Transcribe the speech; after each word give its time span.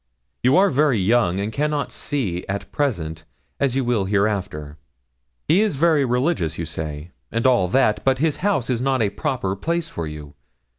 'You 0.41 0.57
are 0.57 0.71
very 0.71 0.97
young, 0.97 1.39
and 1.39 1.53
cannot 1.53 1.91
see 1.91 2.37
it 2.37 2.45
at 2.49 2.71
present, 2.71 3.23
as 3.59 3.75
you 3.75 3.85
will 3.85 4.05
hereafter. 4.05 4.79
He 5.47 5.61
is 5.61 5.75
very 5.75 6.05
religious, 6.05 6.57
you 6.57 6.65
say, 6.65 7.11
and 7.31 7.45
all 7.45 7.67
that, 7.67 8.03
but 8.03 8.17
his 8.17 8.37
house 8.37 8.67
is 8.71 8.81
not 8.81 9.03
a 9.03 9.11
proper 9.11 9.55
place 9.55 9.89
for 9.89 10.07
you. 10.07 10.33